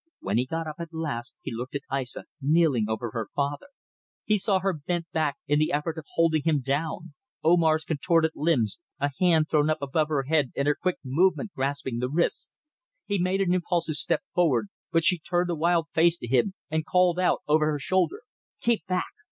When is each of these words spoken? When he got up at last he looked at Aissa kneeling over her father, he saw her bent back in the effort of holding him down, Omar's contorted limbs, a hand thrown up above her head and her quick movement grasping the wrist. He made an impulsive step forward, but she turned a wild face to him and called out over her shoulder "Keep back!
When 0.19 0.39
he 0.39 0.47
got 0.47 0.65
up 0.65 0.77
at 0.79 0.95
last 0.95 1.35
he 1.43 1.53
looked 1.53 1.75
at 1.75 1.83
Aissa 1.91 2.25
kneeling 2.41 2.85
over 2.89 3.11
her 3.11 3.27
father, 3.35 3.67
he 4.25 4.39
saw 4.39 4.57
her 4.59 4.73
bent 4.73 5.05
back 5.11 5.37
in 5.45 5.59
the 5.59 5.71
effort 5.71 5.99
of 5.99 6.07
holding 6.15 6.41
him 6.41 6.59
down, 6.61 7.13
Omar's 7.43 7.83
contorted 7.83 8.31
limbs, 8.33 8.79
a 8.99 9.11
hand 9.19 9.47
thrown 9.51 9.69
up 9.69 9.79
above 9.79 10.07
her 10.07 10.23
head 10.23 10.53
and 10.55 10.67
her 10.67 10.73
quick 10.73 10.97
movement 11.05 11.51
grasping 11.53 11.99
the 11.99 12.09
wrist. 12.09 12.47
He 13.05 13.19
made 13.21 13.41
an 13.41 13.53
impulsive 13.53 13.93
step 13.93 14.23
forward, 14.33 14.69
but 14.91 15.05
she 15.05 15.19
turned 15.19 15.51
a 15.51 15.55
wild 15.55 15.87
face 15.91 16.17
to 16.17 16.27
him 16.27 16.55
and 16.71 16.83
called 16.83 17.19
out 17.19 17.43
over 17.47 17.67
her 17.71 17.77
shoulder 17.77 18.23
"Keep 18.59 18.87
back! 18.87 19.05